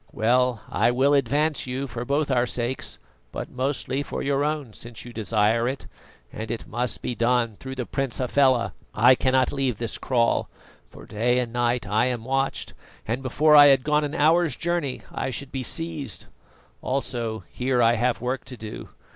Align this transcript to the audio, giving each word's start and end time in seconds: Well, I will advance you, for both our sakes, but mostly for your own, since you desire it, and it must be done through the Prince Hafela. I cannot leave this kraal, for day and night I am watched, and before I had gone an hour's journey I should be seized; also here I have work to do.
Well, 0.11 0.63
I 0.67 0.89
will 0.89 1.13
advance 1.13 1.67
you, 1.67 1.85
for 1.85 2.05
both 2.05 2.31
our 2.31 2.47
sakes, 2.47 2.97
but 3.31 3.51
mostly 3.51 4.01
for 4.01 4.23
your 4.23 4.43
own, 4.43 4.73
since 4.73 5.05
you 5.05 5.13
desire 5.13 5.67
it, 5.67 5.85
and 6.33 6.49
it 6.49 6.65
must 6.65 7.03
be 7.03 7.13
done 7.13 7.55
through 7.59 7.75
the 7.75 7.85
Prince 7.85 8.17
Hafela. 8.17 8.73
I 8.95 9.13
cannot 9.13 9.51
leave 9.53 9.77
this 9.77 9.99
kraal, 9.99 10.49
for 10.89 11.05
day 11.05 11.37
and 11.37 11.53
night 11.53 11.85
I 11.85 12.05
am 12.07 12.25
watched, 12.25 12.73
and 13.07 13.21
before 13.21 13.55
I 13.55 13.67
had 13.67 13.83
gone 13.83 14.03
an 14.03 14.15
hour's 14.15 14.55
journey 14.55 15.03
I 15.11 15.29
should 15.29 15.51
be 15.51 15.61
seized; 15.61 16.25
also 16.81 17.43
here 17.51 17.79
I 17.79 17.93
have 17.93 18.21
work 18.21 18.43
to 18.45 18.57
do. 18.57 18.89